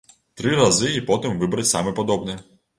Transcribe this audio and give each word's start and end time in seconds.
Тры 0.39 0.53
разы 0.59 0.89
і 0.95 1.05
потым 1.11 1.37
выбраць 1.45 1.69
самы 1.75 1.97
падобны. 2.03 2.41